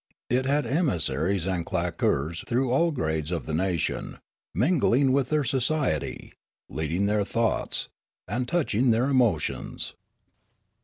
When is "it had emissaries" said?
0.31-1.45